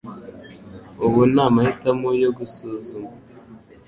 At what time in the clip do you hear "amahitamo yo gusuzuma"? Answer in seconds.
1.45-3.09